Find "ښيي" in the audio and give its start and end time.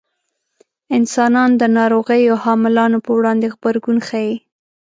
4.07-4.35